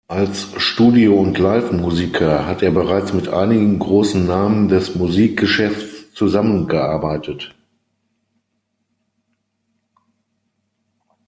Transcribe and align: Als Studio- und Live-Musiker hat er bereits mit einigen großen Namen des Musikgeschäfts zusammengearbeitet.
Als 0.07 0.59
Studio- 0.59 1.13
und 1.19 1.37
Live-Musiker 1.37 2.47
hat 2.47 2.63
er 2.63 2.71
bereits 2.71 3.13
mit 3.13 3.27
einigen 3.27 3.77
großen 3.77 4.25
Namen 4.25 4.67
des 4.67 4.95
Musikgeschäfts 4.95 6.15
zusammengearbeitet. 6.15 7.53